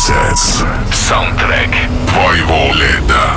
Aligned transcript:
Sets. 0.00 0.64
Саундтрек 0.94 1.68
твоего 2.08 2.72
лета. 2.72 3.36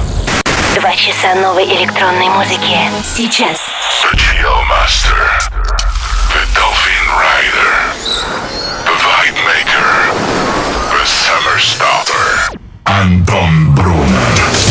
Два 0.79 0.95
часа 0.95 1.35
новой 1.35 1.65
электронной 1.65 2.29
музыки. 2.29 2.79
Сейчас. 3.03 3.59
The 4.01 4.15
Chill 4.15 4.63
Master. 4.69 5.27
The 6.31 6.41
Dolphin 6.55 7.05
Rider. 7.19 7.73
The 8.85 8.95
Vibe 8.95 9.39
Maker. 9.43 9.91
The 10.89 11.05
Summer 11.05 11.59
Starter. 11.59 12.57
Антон 12.85 13.75
Брунер. 13.75 14.62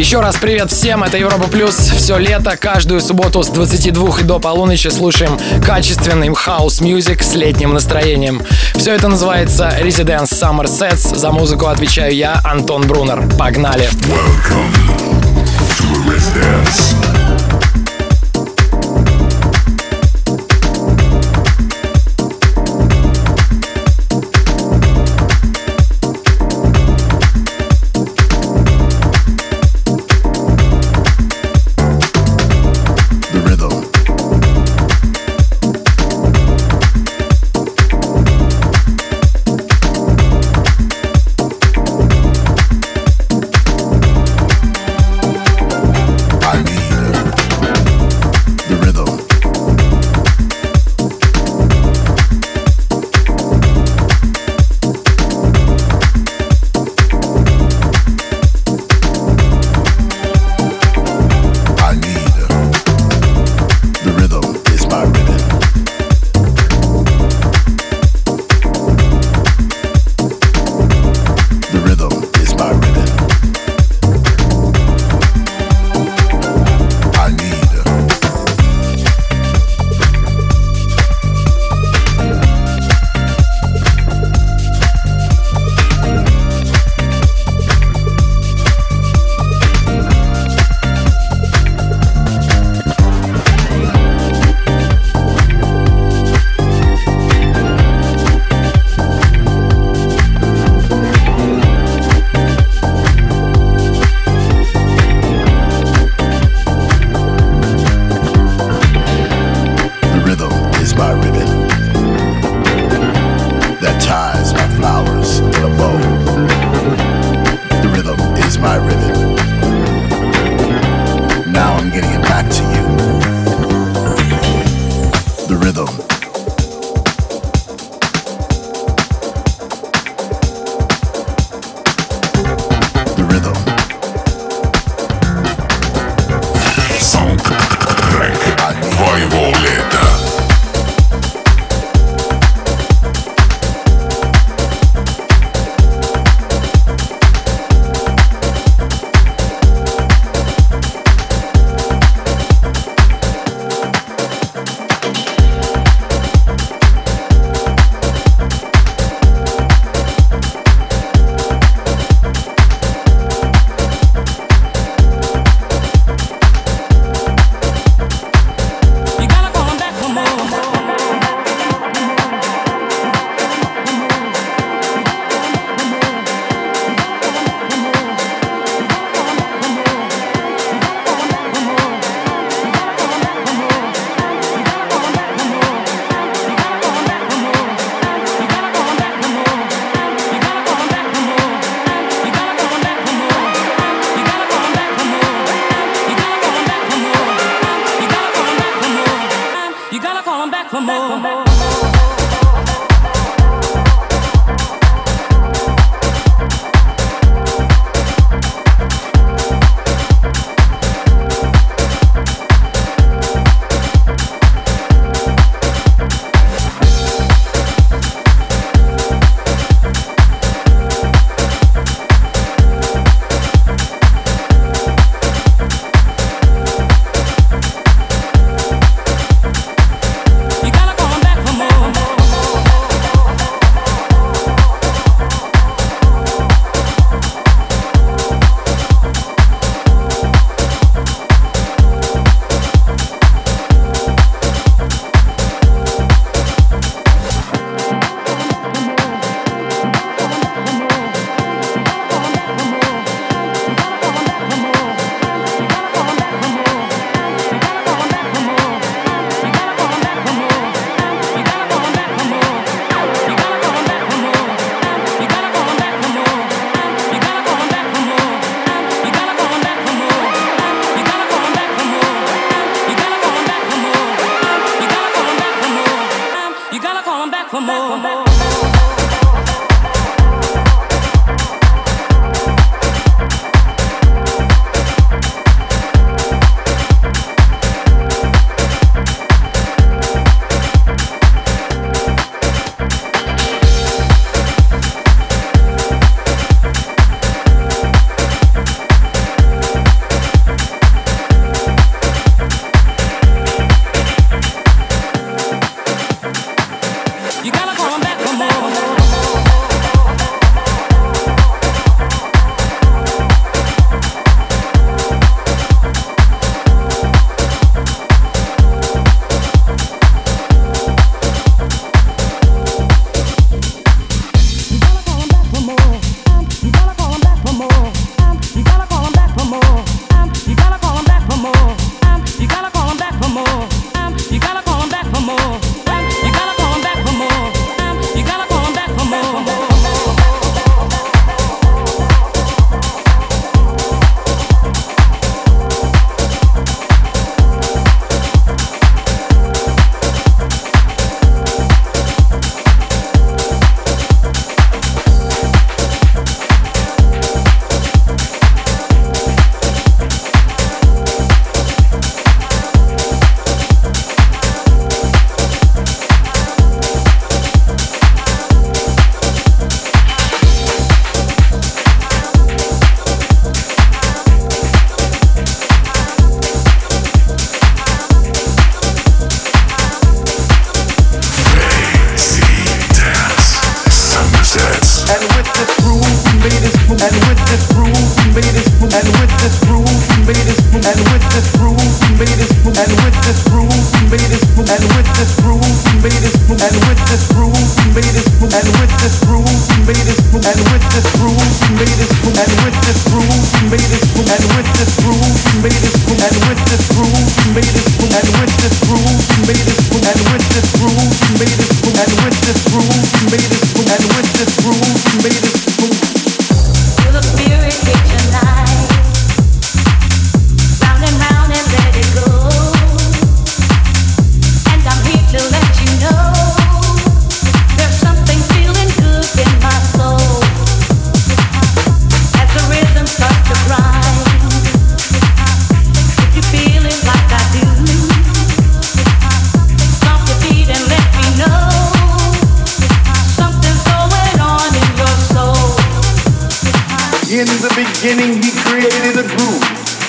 Еще 0.00 0.20
раз 0.20 0.36
привет 0.38 0.72
всем, 0.72 1.04
это 1.04 1.18
Европа 1.18 1.46
Плюс. 1.46 1.74
Все 1.74 2.16
лето, 2.16 2.56
каждую 2.56 3.02
субботу 3.02 3.42
с 3.42 3.48
22 3.48 4.20
и 4.20 4.22
до 4.22 4.38
полуночи 4.38 4.88
слушаем 4.88 5.38
качественный 5.62 6.32
хаус-мьюзик 6.34 7.22
с 7.22 7.34
летним 7.34 7.74
настроением. 7.74 8.40
Все 8.74 8.94
это 8.94 9.08
называется 9.08 9.70
Residence 9.78 10.32
Summer 10.32 10.64
Sets. 10.64 11.14
За 11.14 11.30
музыку 11.30 11.66
отвечаю 11.66 12.14
я, 12.14 12.40
Антон 12.42 12.86
Брунер. 12.86 13.28
Погнали! 13.36 13.90
Welcome 14.08 14.72
to 15.76 16.10
Residence. 16.10 17.19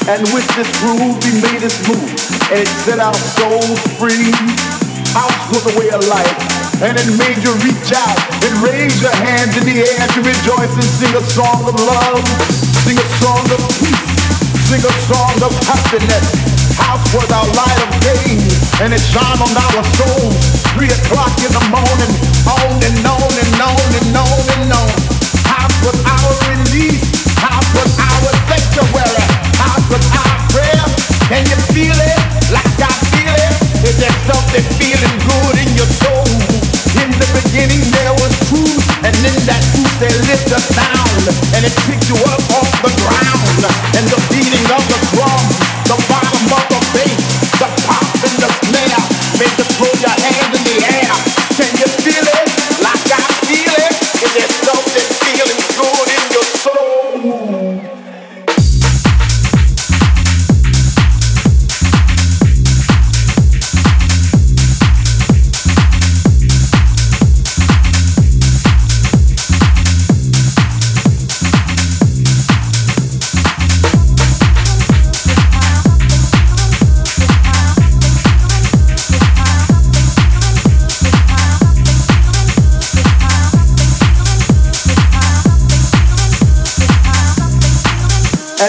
And 0.09 0.25
with 0.33 0.47
this 0.57 0.71
groove 0.81 1.21
he 1.21 1.38
made 1.38 1.62
us 1.62 1.77
move. 1.85 2.01
And 2.50 2.65
it 2.65 2.71
set 2.81 2.97
our 2.97 3.13
souls 3.13 3.77
free. 4.01 4.33
House 5.13 5.45
was 5.53 5.69
a 5.69 5.73
way 5.77 5.91
of 5.91 6.01
light 6.07 6.38
And 6.81 6.97
it 6.97 7.09
made 7.19 7.38
you 7.44 7.53
reach 7.62 7.91
out 7.94 8.18
and 8.41 8.53
raise 8.65 8.97
your 9.03 9.13
hands 9.13 9.53
in 9.59 9.69
the 9.69 9.85
air 9.85 10.06
to 10.18 10.19
rejoice 10.25 10.73
and 10.73 10.89
sing 10.97 11.13
a 11.13 11.21
song 11.21 11.62
of 11.69 11.77
love, 11.77 12.25
sing 12.81 12.97
a 12.97 13.07
song 13.21 13.45
of 13.53 13.62
peace, 13.77 14.17
sing 14.65 14.81
a 14.81 14.94
song 15.06 15.38
of 15.45 15.53
happiness. 15.69 16.25
House 16.74 17.06
was 17.13 17.29
our 17.29 17.50
light 17.53 17.79
of 17.85 17.91
day, 18.01 18.33
and 18.81 18.89
it 18.97 19.03
shone 19.13 19.38
on 19.45 19.53
our 19.53 19.83
souls. 19.94 20.33
Three 20.74 20.89
o'clock 20.89 21.38
in 21.38 21.53
the 21.53 21.65
morning, 21.69 22.13
on 22.50 22.81
and 22.81 22.97
on 23.06 23.29
and 23.29 23.53
on 23.62 23.89
and 23.94 24.09
on 24.17 24.41
and 24.57 24.74
on. 24.74 24.90
And 41.61 41.69
it 41.69 41.77
picked 41.85 42.09
you 42.09 42.15
up 42.25 42.41
off 42.57 42.71
the 42.81 42.89
ground, 43.05 43.61
and 43.95 44.05
the 44.09 44.19
beating 44.33 44.65
of 44.73 44.81
the 44.89 45.00
drum, 45.13 45.40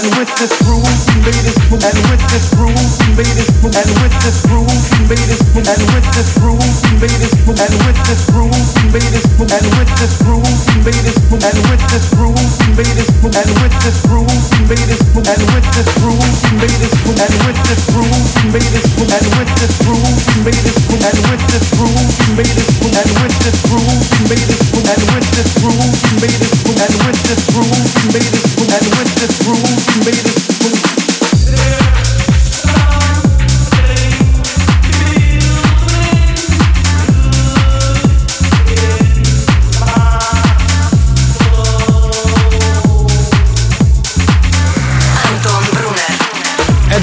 and 0.02 0.18
with 0.18 0.35
this 0.35 0.50
groove 0.66 0.82
we 0.82 1.14
made 1.23 1.42
this 1.47 1.59
move 1.71 1.78
and 1.78 1.99
with 2.11 2.23
this 2.35 2.50
groove 2.59 2.75
we 2.75 3.23
made 3.23 3.35
this 3.38 3.50
move 3.62 3.71
and 3.71 3.90
with 4.02 4.14
this 4.26 4.42
groove 4.50 4.66
we 4.66 5.14
made 5.14 5.26
this 5.30 5.42
move 5.54 5.62
and 5.62 5.82
with 5.94 6.09
this 6.18 6.30
groove 6.42 6.59
we 6.59 6.90
made 6.99 7.18
this 7.23 7.35
move 7.47 7.61
and 7.62 7.75
with 7.87 8.00
this 8.11 8.23
groove 8.26 8.66
we 8.75 8.82
made 8.90 9.12
this 9.14 9.26
move 9.38 9.52
and 9.54 9.68
with 9.78 9.92
this 10.02 10.14
groove 10.18 10.50
we 10.66 10.82
made 10.82 11.06
this 11.06 11.18
move 11.30 11.44
and 11.47 11.61
with 11.71 11.85
this 11.87 12.06
groove 12.11 12.35
we 12.35 12.66
made 12.75 12.87
this 12.90 13.02
move 13.12 13.28
and 13.30 13.52
with 13.54 13.78
this 13.78 13.99
groove 14.02 14.42
we 14.42 14.61
made 14.66 14.88
this 14.90 15.02
move 15.14 15.30
and 15.30 15.44
with 15.54 15.68
this 15.71 15.90
groove 15.94 16.26
we 16.42 16.52
made 16.59 16.78
this 16.82 16.94
move 17.06 17.23
and 17.23 17.37
with 17.47 17.61
this 17.62 17.82
groove 17.87 18.26
we 18.35 18.47
made 18.50 18.71
this 18.75 18.88
move 18.99 19.14
and 19.14 19.28
with 19.38 19.50
this 19.54 19.75
groove 19.87 20.02
we 20.02 20.37
made 20.42 20.66
this 20.66 20.78
move 20.90 21.04
and 21.06 21.21
with 21.30 21.42
this 21.54 21.66
groove 21.71 22.02
we 22.02 22.35
made 22.35 22.54
this 22.59 22.73
move 22.82 22.97
and 22.99 23.12
with 23.23 23.37
this 23.47 23.59
groove 23.71 24.02
we 24.11 24.26
made 24.26 24.47
this 24.50 24.62
move 24.75 24.88
and 24.90 25.02
with 25.14 25.28
this 25.30 25.50
groove 25.62 25.94
we 26.02 26.14
made 26.18 26.38
this 26.42 26.54
move 26.66 26.80
and 26.82 26.94
with 27.06 27.21
this 27.23 27.42
groove 27.54 27.71
we 27.71 28.06
made 28.11 28.30
this 28.35 28.50
move 28.59 28.73
and 28.73 28.87
with 28.99 29.12
this 29.23 29.35
groove 29.47 29.92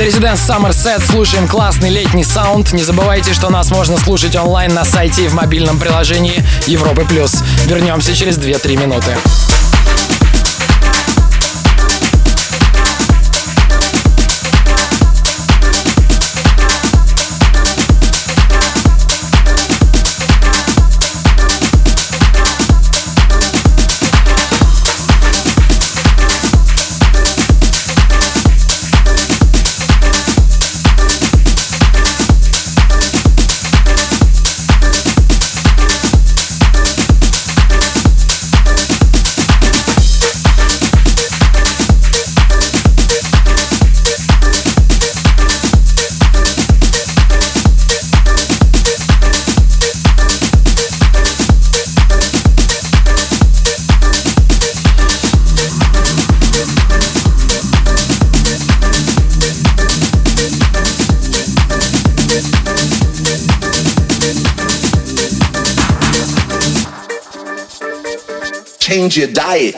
Residence 0.09 0.39
Summer 0.47 0.71
Set. 0.71 1.05
Слушаем 1.05 1.47
классный 1.47 1.89
летний 1.89 2.23
саунд. 2.23 2.73
Не 2.73 2.83
забывайте, 2.83 3.33
что 3.33 3.49
нас 3.49 3.69
можно 3.69 3.95
слушать 3.97 4.35
онлайн 4.35 4.73
на 4.73 4.83
сайте 4.83 5.25
и 5.25 5.27
в 5.27 5.33
мобильном 5.33 5.77
приложении 5.77 6.43
Европы 6.65 7.05
Плюс. 7.05 7.43
Вернемся 7.65 8.15
через 8.15 8.37
2-3 8.39 8.75
минуты. 8.75 9.15
Change 69.09 69.17
your 69.17 69.33
diet. 69.33 69.75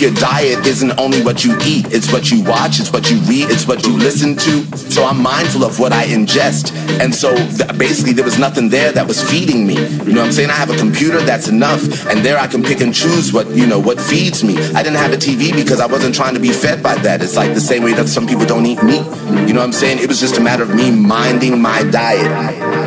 Your 0.00 0.12
diet 0.12 0.66
isn't 0.66 0.98
only 0.98 1.22
what 1.22 1.42
you 1.42 1.56
eat, 1.64 1.86
it's 1.90 2.12
what 2.12 2.30
you 2.30 2.42
watch, 2.44 2.80
it's 2.80 2.92
what 2.92 3.10
you 3.10 3.16
read, 3.20 3.50
it's 3.50 3.66
what 3.66 3.84
you 3.86 3.96
listen 3.96 4.36
to. 4.36 4.76
So 4.76 5.04
I'm 5.04 5.22
mindful 5.22 5.64
of 5.64 5.80
what 5.80 5.90
I 5.92 6.04
ingest. 6.04 6.72
And 7.00 7.14
so 7.14 7.34
th- 7.34 7.78
basically, 7.78 8.12
there 8.12 8.24
was 8.24 8.38
nothing 8.38 8.68
there 8.68 8.92
that 8.92 9.08
was 9.08 9.22
feeding 9.30 9.66
me. 9.66 9.74
You 9.74 10.12
know 10.12 10.20
what 10.20 10.26
I'm 10.26 10.32
saying? 10.32 10.50
I 10.50 10.54
have 10.54 10.70
a 10.70 10.76
computer, 10.76 11.18
that's 11.20 11.48
enough. 11.48 12.06
And 12.08 12.24
there 12.24 12.38
I 12.38 12.46
can 12.46 12.62
pick 12.62 12.80
and 12.82 12.94
choose 12.94 13.32
what, 13.32 13.48
you 13.48 13.66
know, 13.66 13.78
what 13.78 13.98
feeds 13.98 14.44
me. 14.44 14.58
I 14.74 14.82
didn't 14.82 14.98
have 14.98 15.12
a 15.12 15.16
TV 15.16 15.54
because 15.54 15.80
I 15.80 15.86
wasn't 15.86 16.14
trying 16.14 16.34
to 16.34 16.40
be 16.40 16.52
fed 16.52 16.82
by 16.82 16.94
that. 16.96 17.22
It's 17.22 17.36
like 17.36 17.54
the 17.54 17.60
same 17.60 17.82
way 17.82 17.94
that 17.94 18.08
some 18.08 18.26
people 18.26 18.44
don't 18.44 18.66
eat 18.66 18.82
meat. 18.82 19.04
You 19.48 19.54
know 19.54 19.60
what 19.60 19.66
I'm 19.66 19.72
saying? 19.72 19.98
It 19.98 20.08
was 20.08 20.20
just 20.20 20.36
a 20.36 20.40
matter 20.40 20.62
of 20.62 20.74
me 20.74 20.90
minding 20.90 21.60
my 21.60 21.82
diet. 21.84 22.85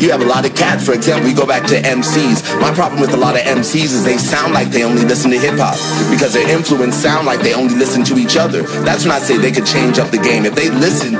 You 0.00 0.10
have 0.12 0.22
a 0.22 0.24
lot 0.24 0.46
of 0.46 0.54
cats, 0.54 0.86
for 0.86 0.94
example, 0.94 1.28
you 1.28 1.36
go 1.36 1.46
back 1.46 1.66
to 1.68 1.74
MCs. 1.74 2.58
My 2.58 2.72
problem 2.72 3.02
with 3.02 3.12
a 3.12 3.18
lot 3.18 3.36
of 3.36 3.42
MCs 3.42 3.92
is 3.92 4.02
they 4.02 4.16
sound 4.16 4.54
like 4.54 4.70
they 4.70 4.82
only 4.82 5.04
listen 5.04 5.30
to 5.30 5.38
hip 5.38 5.58
hop 5.58 5.76
because 6.10 6.32
their 6.32 6.48
influence 6.48 6.94
sound 6.96 7.26
like 7.26 7.40
they 7.40 7.52
only 7.52 7.74
listen 7.74 8.02
to 8.04 8.16
each 8.16 8.38
other. 8.38 8.62
That's 8.80 9.04
when 9.04 9.12
I 9.12 9.18
say 9.18 9.36
they 9.36 9.52
could 9.52 9.66
change 9.66 9.98
up 9.98 10.10
the 10.10 10.16
game. 10.16 10.46
If 10.46 10.54
they 10.54 10.70
listen 10.70 11.16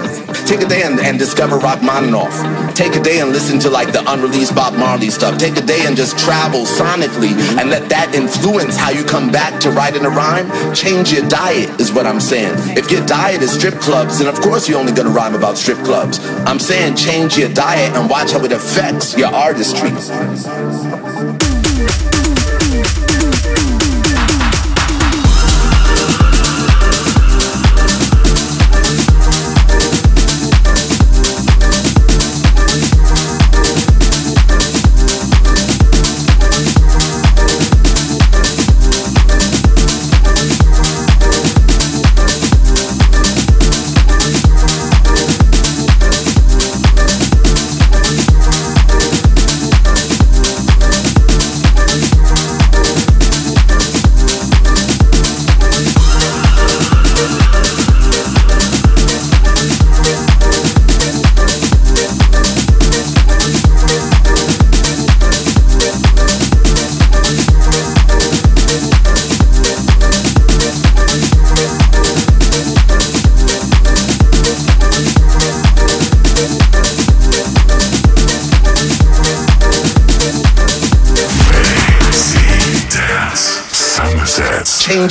Take 0.50 0.62
a 0.62 0.69
day 0.69 0.83
and, 0.83 0.99
and 0.99 1.16
discover 1.16 1.59
Rachmaninoff. 1.59 2.75
Take 2.75 2.97
a 2.97 3.00
day 3.00 3.21
and 3.21 3.30
listen 3.30 3.61
to 3.61 3.71
like 3.71 3.92
the 3.92 4.02
unreleased 4.12 4.52
Bob 4.52 4.75
Marley 4.75 5.09
stuff. 5.09 5.38
Take 5.38 5.57
a 5.57 5.61
day 5.61 5.87
and 5.87 5.97
just 5.97 6.19
travel 6.19 6.62
sonically 6.64 7.30
and 7.57 7.71
let 7.71 7.88
that 7.88 8.16
influence 8.16 8.76
how 8.76 8.90
you 8.90 9.04
come 9.04 9.30
back 9.30 9.61
to 9.61 9.71
writing 9.71 10.04
a 10.04 10.11
rhyme. 10.11 10.50
Change 10.75 11.12
your 11.12 11.23
diet 11.28 11.80
is 11.80 11.92
what 11.92 12.04
I'm 12.04 12.19
saying. 12.19 12.52
If 12.76 12.90
your 12.90 13.07
diet 13.07 13.42
is 13.42 13.52
strip 13.52 13.75
clubs, 13.75 14.19
then 14.19 14.26
of 14.26 14.40
course 14.40 14.69
you're 14.69 14.80
only 14.80 14.92
gonna 14.92 15.11
rhyme 15.11 15.37
about 15.37 15.57
strip 15.57 15.78
clubs. 15.85 16.19
I'm 16.19 16.59
saying 16.59 16.97
change 16.97 17.38
your 17.38 17.50
diet 17.54 17.95
and 17.95 18.11
watch 18.11 18.33
how 18.33 18.45
it 18.45 18.50
affects 18.50 19.16
your 19.16 19.28
artistry. 19.33 19.90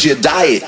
Your 0.06 0.16
diet. 0.18 0.64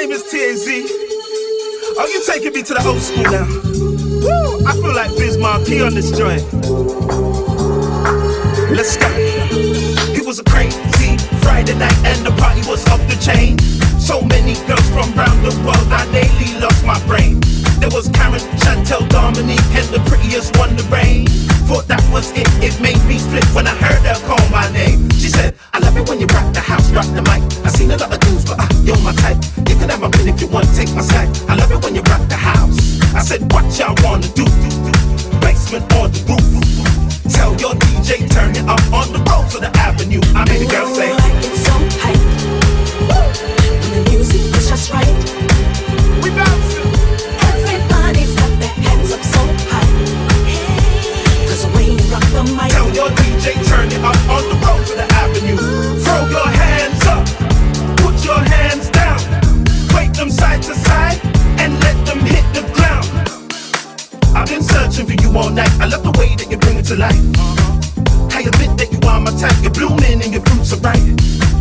Name 0.00 0.12
is 0.12 0.22
TAZ. 0.30 0.68
Are 1.98 2.08
you 2.08 2.22
taking 2.24 2.52
me 2.52 2.62
to 2.62 2.74
the 2.74 2.82
old 2.86 3.02
school 3.02 3.24
now. 3.24 3.50
Woo, 4.22 4.62
I 4.64 4.72
feel 4.74 4.94
like 4.94 5.10
Biz 5.18 5.38
Markie 5.38 5.80
on 5.80 5.94
this 5.94 6.16
joint. 6.16 6.46
Let's 8.70 8.96
go. 8.96 9.10
It 10.14 10.24
was 10.24 10.38
a 10.38 10.44
crazy 10.44 11.18
Friday 11.42 11.74
night 11.74 11.98
and 12.06 12.24
the 12.24 12.30
party 12.38 12.62
was 12.70 12.86
off 12.94 13.02
the 13.10 13.18
chain. 13.18 13.58
So 13.98 14.22
many 14.22 14.54
girls 14.70 14.86
from 14.94 15.10
around 15.18 15.42
the 15.42 15.50
world, 15.66 15.90
I 15.90 16.06
daily 16.14 16.60
lost 16.62 16.86
my 16.86 16.98
brain. 17.10 17.40
There 17.82 17.90
was 17.90 18.06
Karen, 18.14 18.38
Chantel, 18.62 19.08
Dominique, 19.08 19.74
and 19.74 19.88
the 19.90 19.98
prettiest 20.06 20.56
one, 20.58 20.76
the 20.76 20.86
rain. 20.94 21.26
Thought 21.66 21.88
that 21.88 22.04
was 22.12 22.30
it, 22.38 22.46
it 22.62 22.78
made 22.80 23.02
me 23.10 23.18
flip 23.18 23.44
when 23.52 23.66
I 23.66 23.74
heard 23.74 24.06
her 24.06 24.18
call 24.30 24.44
my 24.50 24.70
name. 24.70 25.10
She 25.10 25.28
said, 25.28 25.56
love 25.88 25.96
it 25.96 26.08
when 26.08 26.20
you 26.20 26.26
rock 26.26 26.52
the 26.52 26.60
house, 26.60 26.90
rock 26.92 27.06
the 27.16 27.22
mic. 27.22 27.40
I 27.64 27.68
seen 27.70 27.90
a 27.90 27.96
lot 27.96 28.12
of 28.12 28.20
dudes, 28.20 28.44
but 28.44 28.60
uh, 28.60 28.68
you're 28.84 29.00
my 29.00 29.12
type. 29.24 29.38
You 29.56 29.74
can 29.80 29.88
have 29.88 30.00
my 30.00 30.10
pin 30.10 30.28
if 30.28 30.40
you 30.40 30.48
want, 30.48 30.68
take 30.76 30.92
my 30.94 31.00
side. 31.00 31.28
I 31.48 31.56
love 31.56 31.72
it 31.72 31.82
when 31.82 31.94
you 31.94 32.02
rock 32.02 32.20
the 32.28 32.36
house. 32.36 33.00
I 33.14 33.20
said, 33.20 33.40
what 33.52 33.64
y'all 33.78 33.96
wanna 34.04 34.28
do? 34.36 34.44
Basement 35.40 35.88
on 35.96 36.12
the 36.12 36.20
roof. 36.28 37.32
Tell 37.32 37.56
your 37.56 37.72
DJ, 37.72 38.28
turn 38.28 38.50
it 38.52 38.68
up 38.68 38.84
on 38.92 39.12
the 39.16 39.20
road 39.30 39.48
to 39.52 39.58
the 39.64 39.72
avenue. 39.78 40.20
I 40.36 40.44
made 40.44 40.60
the 40.60 40.68
girl 40.68 40.88
say, 40.94 41.10
like 41.12 41.40
it's 41.48 41.64
so 41.64 41.74
hype. 42.04 42.20
When 43.80 44.04
the 44.04 44.10
music 44.10 44.42
is 44.58 44.68
just 44.68 44.92
right. 44.92 45.08
we 46.22 46.30
bouncing. 46.36 46.77
DJ, 53.48 53.66
turn 53.66 53.88
it 53.88 54.04
up 54.04 54.16
on 54.28 54.42
the 54.50 54.56
road 54.66 54.86
to 54.86 54.94
the 54.94 55.08
avenue. 55.14 55.56
Throw 56.04 56.28
your 56.28 56.48
hands 56.48 57.06
up, 57.06 57.24
put 57.98 58.22
your 58.24 58.38
hands 58.38 58.90
down. 58.90 59.18
Them 60.14 60.30
side 60.30 60.60
to 60.64 60.74
side 60.74 61.20
and 61.60 61.78
let 61.80 61.94
them 62.04 62.18
hit 62.18 62.42
the 62.52 62.62
ground. 62.74 63.06
I've 64.36 64.48
been 64.48 64.62
searching 64.62 65.06
for 65.06 65.12
you 65.12 65.30
all 65.38 65.48
night. 65.48 65.70
I 65.80 65.86
love 65.86 66.02
the 66.02 66.10
way 66.18 66.34
that 66.34 66.50
you 66.50 66.58
bring 66.58 66.78
it 66.78 66.86
to 66.86 66.96
life. 66.96 67.14
I 68.34 68.40
admit 68.40 68.76
that 68.78 68.88
you 68.90 68.98
are 69.08 69.20
my 69.20 69.30
type. 69.38 69.62
You're 69.62 69.70
blooming 69.70 70.20
and 70.20 70.32
your 70.32 70.42
fruits 70.42 70.72
are 70.72 70.80
ripe. 70.80 71.57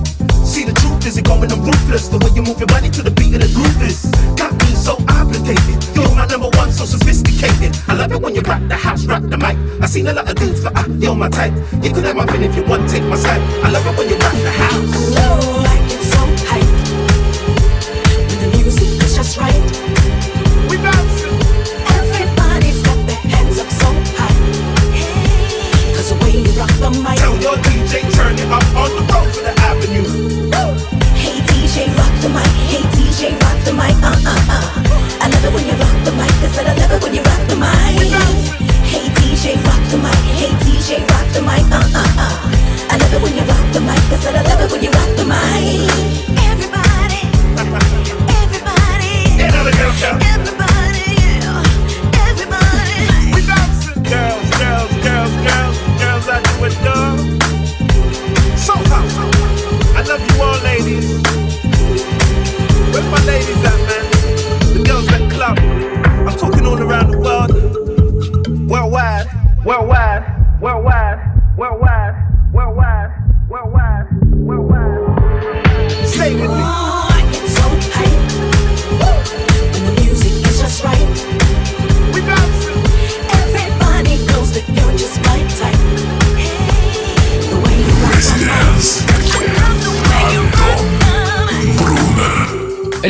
See 0.47 0.63
the 0.63 0.71
truth 0.71 1.05
is 1.05 1.17
it 1.17 1.25
going 1.25 1.51
on 1.51 1.61
ruthless. 1.61 2.07
The 2.07 2.17
way 2.17 2.31
you 2.33 2.41
move 2.41 2.57
your 2.57 2.67
body 2.67 2.89
to 2.89 3.01
the 3.03 3.11
beat 3.11 3.35
of 3.35 3.41
the 3.41 3.51
groove 3.53 3.81
is 3.83 4.07
Got 4.39 4.53
me 4.63 4.71
so 4.79 4.95
obligated. 5.11 5.75
You're 5.93 6.15
my 6.15 6.25
number 6.25 6.47
one, 6.55 6.71
so 6.71 6.85
sophisticated. 6.85 7.75
I 7.87 7.95
love 7.95 8.13
it 8.13 8.21
when 8.21 8.33
you 8.33 8.41
rock 8.41 8.61
the 8.69 8.75
house, 8.75 9.05
rock 9.05 9.23
the 9.23 9.37
mic. 9.37 9.57
I 9.83 9.87
seen 9.87 10.07
a 10.07 10.13
lot 10.13 10.29
of 10.29 10.35
dudes, 10.35 10.63
but 10.63 10.71
uh, 10.77 10.87
you're 10.99 11.15
my 11.15 11.27
type. 11.27 11.53
You 11.83 11.91
can 11.91 12.03
have 12.05 12.15
my 12.15 12.25
pin 12.25 12.43
if 12.43 12.55
you 12.55 12.63
want, 12.63 12.89
take 12.89 13.03
my 13.03 13.17
side. 13.17 13.41
I 13.61 13.69
love 13.69 13.85
it 13.85 13.97
when 13.97 14.07
you 14.07 14.15
rock 14.15 14.33
the 14.39 14.51
house. 14.51 15.15
Know 15.15 15.86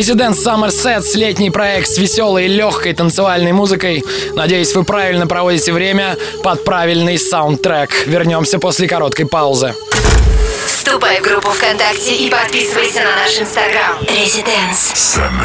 Residence 0.08 0.42
Summer 0.42 0.70
Sets, 0.70 1.18
летний 1.18 1.50
проект 1.50 1.90
с 1.90 1.98
веселой 1.98 2.46
и 2.46 2.48
легкой 2.48 2.94
танцевальной 2.94 3.52
музыкой. 3.52 4.06
Надеюсь, 4.36 4.74
вы 4.74 4.86
правильно 4.86 5.28
проводите 5.28 5.74
время 5.74 6.16
под 6.44 6.64
правильный 6.64 7.18
саундтрек. 7.18 7.90
Вернемся 8.08 8.58
после 8.58 8.88
короткой 8.88 9.26
паузы. 9.26 9.76
Вступай 10.66 11.20
в 11.20 11.24
группу 11.24 11.50
ВКонтакте 11.50 12.16
и 12.16 12.30
подписывайся 12.30 13.02
на 13.02 13.18
наш 13.18 13.38
инстаграм. 13.38 13.98
Резиденс. 14.00 14.94
Summer 14.94 15.44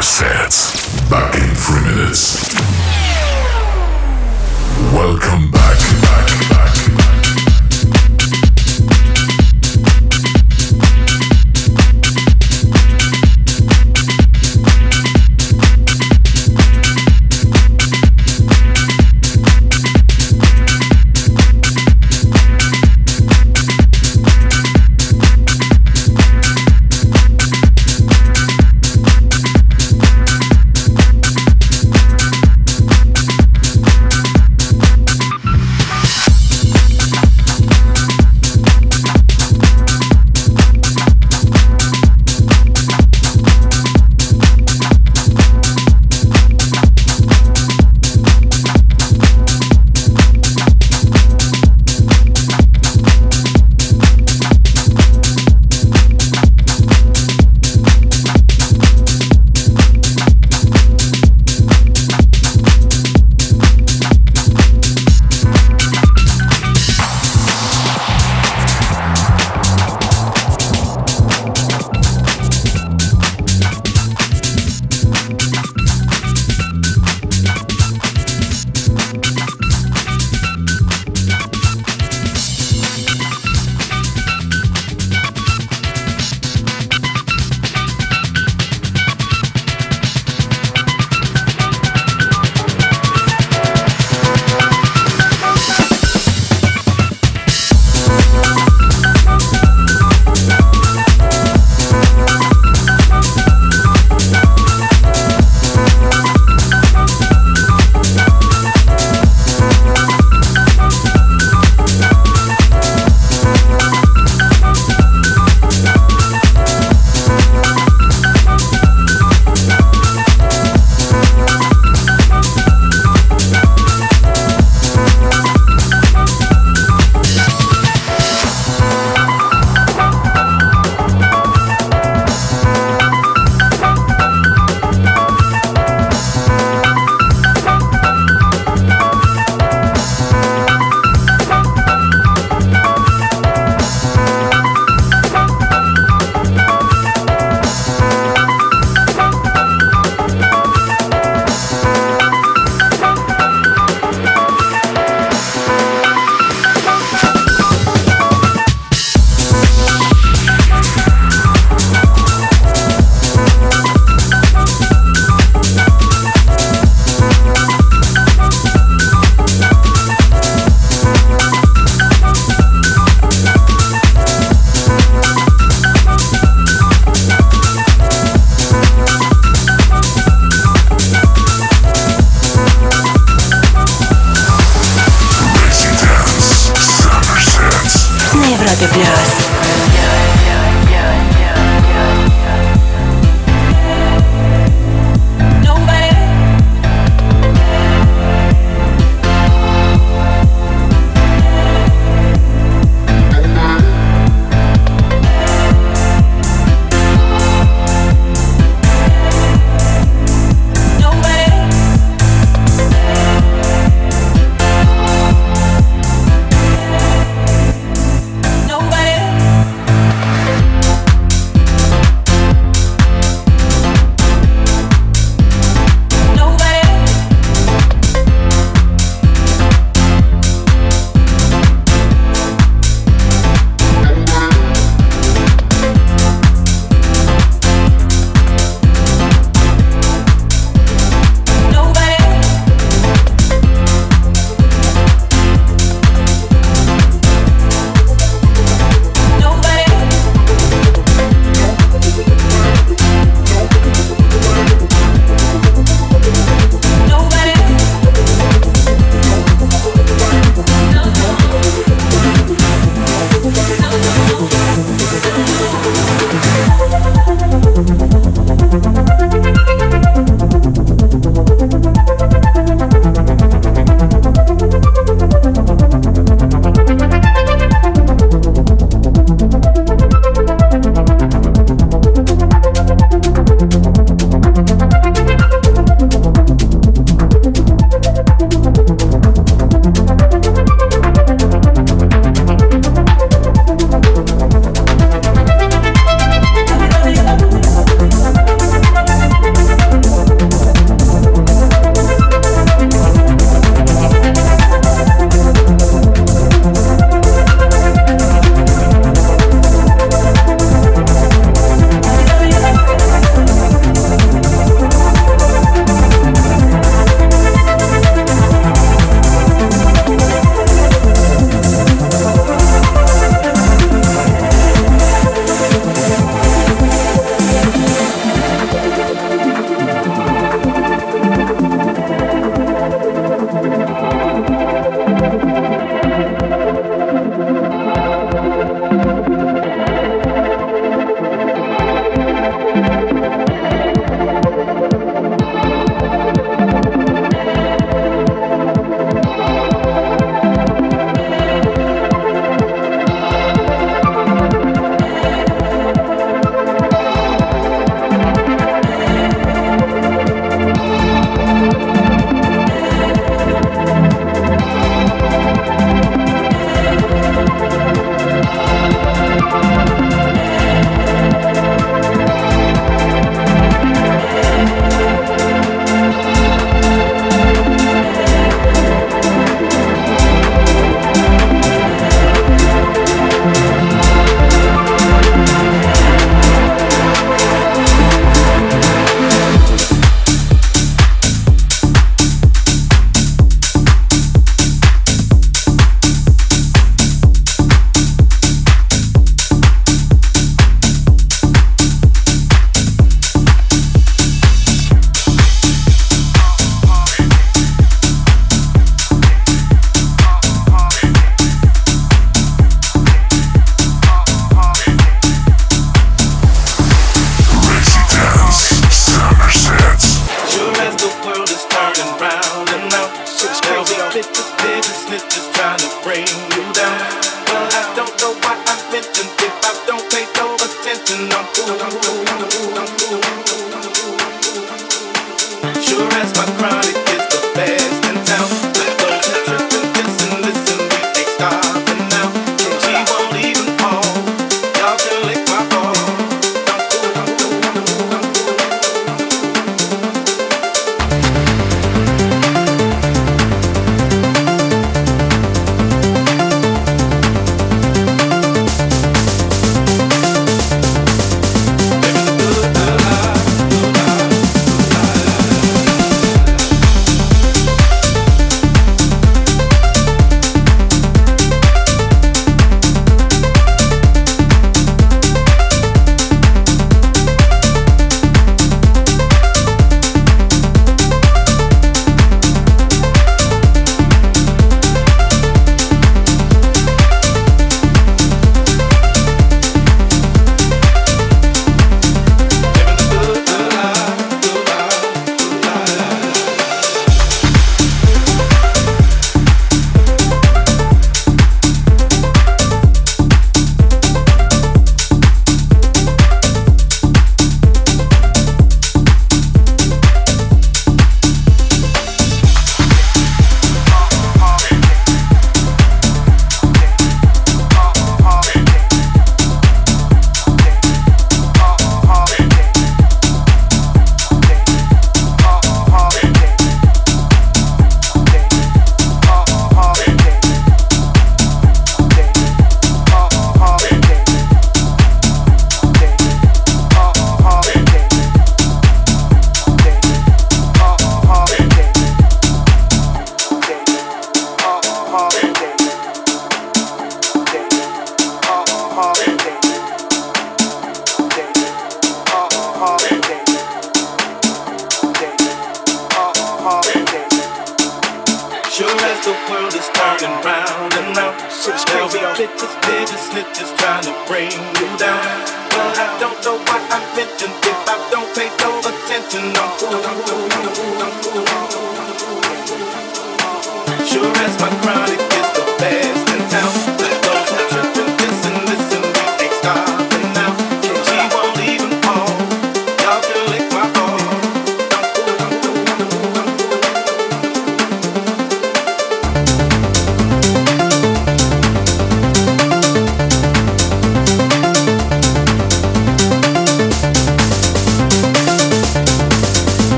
trying 563.93 564.09
to 564.09 564.15
bring 564.27 564.49
you 564.49 564.89
down. 564.97 565.21
But 565.69 565.93
I 566.01 566.17
don't 566.19 566.39
know 566.45 566.57
why 566.65 566.79
I 566.89 566.99
mentioned 567.13 567.53
if 567.61 567.79
I 567.85 567.97
don't 568.09 568.29
pay 568.33 568.49
no 568.61 568.79
attention. 568.81 569.53
I'm 569.53 569.69
I'm 570.09 570.42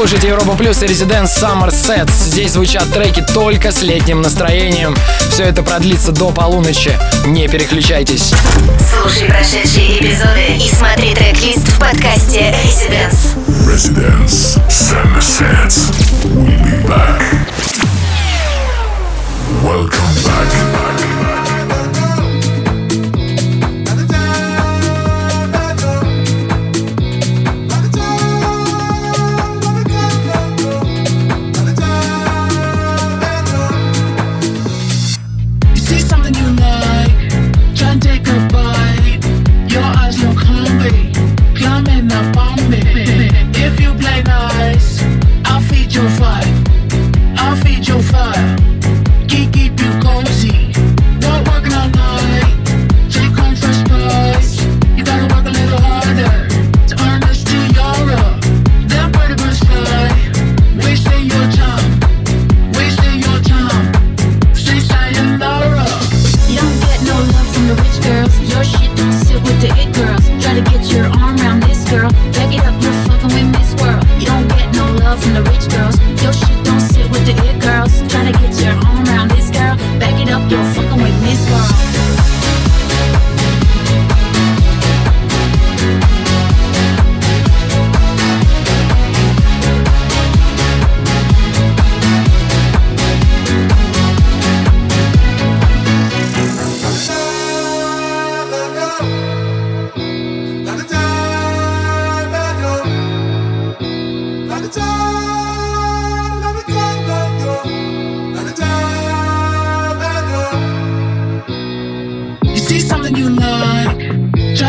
слушаете 0.00 0.28
Европа 0.28 0.56
Плюс 0.56 0.82
и 0.82 0.86
Residence 0.86 1.26
Summer 1.26 1.68
Sets. 1.68 2.10
Здесь 2.24 2.52
звучат 2.52 2.90
треки 2.90 3.22
только 3.34 3.70
с 3.70 3.82
летним 3.82 4.22
настроением. 4.22 4.96
Все 5.30 5.44
это 5.44 5.62
продлится 5.62 6.10
до 6.10 6.30
полуночи. 6.30 6.98
Не 7.26 7.48
переключайтесь. 7.48 8.32
Слушай 8.90 9.28
прошедшие 9.28 9.98
эпизоды 9.98 10.56
и 10.56 10.70
смотри 10.70 11.14
трек-лист 11.14 11.68
в 11.68 11.78
подкасте 11.78 12.54
Residence. 12.64 13.36
Residence 13.66 14.58
Summer 14.70 15.20
Sets. 15.20 15.92
We'll 16.34 16.56
be 16.64 16.88
back. 16.88 17.59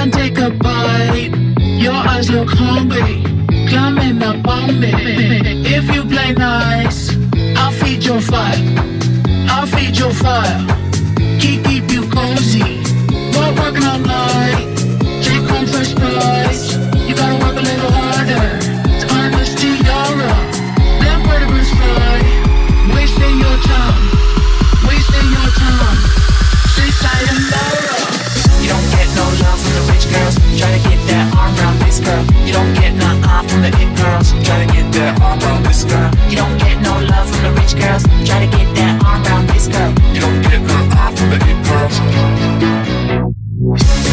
And 0.01 0.11
take 0.11 0.37
a 0.39 0.49
bite. 0.49 1.31
Your 1.59 1.93
eyes 1.93 2.29
look 2.31 2.49
hungry, 2.49 3.21
climbing 3.69 4.23
up 4.23 4.47
on 4.47 4.79
me. 4.79 4.91
If 5.77 5.93
you 5.93 6.03
play 6.05 6.31
nice, 6.33 7.15
I'll 7.55 7.71
feed 7.71 8.03
your 8.03 8.19
fire. 8.19 8.61
I'll 9.53 9.67
feed 9.67 9.95
your 9.97 10.11
fire. 10.11 10.61
Keep 11.39 11.65
keep 11.65 11.85
you 11.91 12.01
cozy. 12.09 12.81
Not 13.35 13.51
working 13.59 13.85
all 13.91 13.99
night, 13.99 14.65
take 15.21 15.45
home 15.51 15.67
first 15.67 15.95
prize. 15.95 16.63
You 17.07 17.13
gotta 17.15 17.37
work 17.43 17.57
a 17.61 17.65
little 17.71 17.91
harder 18.01 18.47
to 19.01 19.05
earn 19.17 19.31
this 19.37 19.53
tiara. 19.59 20.33
Pretty 21.27 21.45
birds 21.51 21.71
fly, 21.79 22.17
wasting 22.95 23.37
your 23.45 23.57
time, 23.69 24.01
wasting 24.87 25.27
your 25.35 25.49
time. 25.61 26.20
Try 30.57 30.69
to 30.77 30.81
get 30.89 30.99
that 31.07 31.33
arm 31.37 31.55
around 31.55 31.79
this 31.79 31.99
girl. 31.99 32.23
You 32.45 32.53
don't 32.53 32.73
get 32.73 32.93
no 32.93 33.07
eye 33.23 33.45
from 33.47 33.61
the 33.61 33.69
it 33.71 33.91
girls. 33.97 34.31
Try 34.43 34.65
to 34.65 34.67
get 34.73 34.91
that 34.93 35.21
arm 35.21 35.39
around 35.39 35.63
this 35.63 35.83
girl. 35.83 36.11
You 36.29 36.37
don't 36.37 36.57
get 36.57 36.81
no 36.81 36.93
love 37.11 37.29
from 37.31 37.41
the 37.43 37.51
rich 37.59 37.75
girls. 37.79 38.03
Try 38.27 38.45
to 38.45 38.49
get 38.51 38.67
that 38.75 39.01
arm 39.03 39.23
around 39.23 39.47
this 39.47 39.67
girl. 39.67 39.91
You 40.13 40.21
don't 40.21 40.41
get 40.41 40.61
no 40.61 40.77
eye 40.99 41.13
from 41.15 41.29
the 41.31 41.39
it 41.39 41.59
girls. 43.95 44.11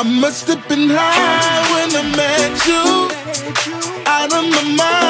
I 0.00 0.02
must 0.02 0.48
have 0.48 0.66
been 0.66 0.88
high 0.88 1.60
when 1.74 1.94
I 1.94 2.16
met 2.16 2.66
you. 2.66 2.84
Out 4.06 4.32
of 4.32 4.44
my 4.48 4.62
mind. 4.74 5.09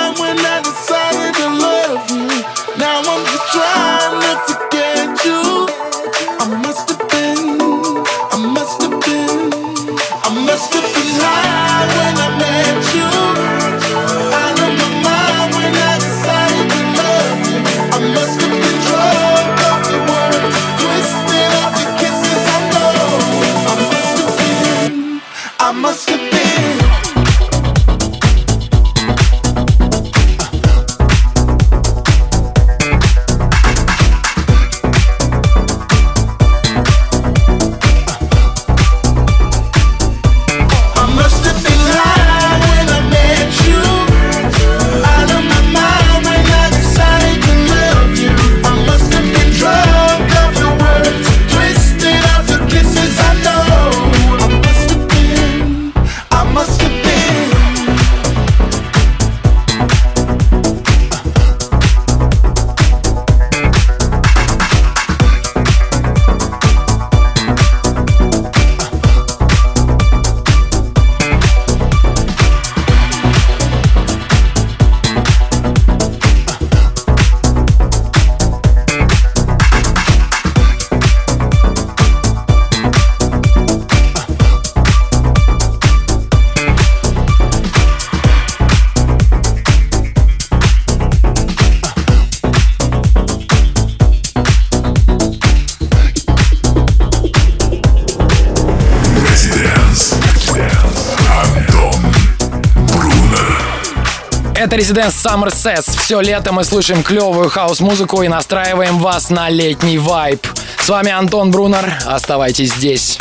это 104.70 104.76
Residence 104.76 105.14
Summer 105.14 105.48
Sets. 105.48 105.98
Все 105.98 106.20
лето 106.20 106.52
мы 106.52 106.64
слушаем 106.64 107.02
клевую 107.02 107.50
хаос-музыку 107.50 108.22
и 108.22 108.28
настраиваем 108.28 108.98
вас 108.98 109.30
на 109.30 109.48
летний 109.48 109.98
вайб. 109.98 110.46
С 110.80 110.88
вами 110.88 111.10
Антон 111.10 111.50
Брунер. 111.50 111.92
Оставайтесь 112.06 112.74
здесь. 112.74 113.18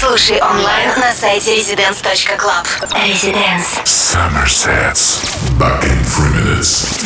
Слушай 0.00 0.40
онлайн 0.40 0.90
на 0.98 1.12
сайте 1.12 1.58
residence.club. 1.58 2.66
Residence. 2.92 3.84
Summer 3.84 4.46
Sets. 4.46 5.20
Back 5.58 5.84
in 5.84 6.02
three 6.04 6.30
minutes. 6.30 7.04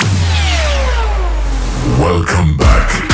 Welcome 1.98 2.56
back. 2.56 3.09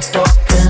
Floating 0.00 0.69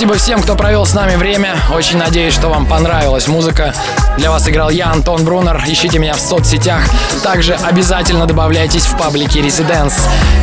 Спасибо 0.00 0.18
всем, 0.18 0.42
кто 0.42 0.56
провел 0.56 0.86
с 0.86 0.94
нами 0.94 1.16
время. 1.16 1.58
Очень 1.74 1.98
надеюсь, 1.98 2.32
что 2.32 2.48
вам 2.48 2.64
понравилась 2.64 3.28
музыка. 3.28 3.74
Для 4.16 4.30
вас 4.30 4.48
играл 4.48 4.70
я, 4.70 4.90
Антон 4.90 5.26
Брунер. 5.26 5.62
Ищите 5.66 5.98
меня 5.98 6.14
в 6.14 6.18
соцсетях. 6.18 6.82
Также 7.22 7.52
обязательно 7.52 8.24
добавляйтесь 8.24 8.86
в 8.86 8.96
паблике 8.96 9.40
Residence. 9.40 9.92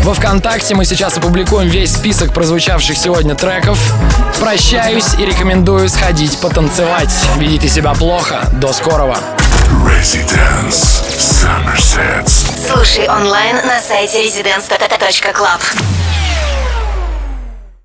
Во 0.04 0.14
Вконтакте 0.14 0.76
мы 0.76 0.86
сейчас 0.86 1.18
опубликуем 1.18 1.70
весь 1.70 1.92
список 1.92 2.36
прозвучавших 2.36 2.96
сегодня 2.96 3.34
треков. 3.34 3.80
Прощаюсь 4.40 5.16
и 5.18 5.26
рекомендую 5.26 5.90
сходить 5.90 6.40
потанцевать. 6.40 7.10
Ведите 7.38 7.68
себя 7.68 7.96
плохо. 7.96 8.48
До 8.62 8.72
скорого. 8.74 9.18
Residence 9.84 11.04
Summer 11.18 11.78
Sets. 11.78 12.72
Слушай 12.72 13.10
онлайн 13.10 13.56
на 13.66 13.80
сайте 13.80 14.24
residence.club. 14.24 15.97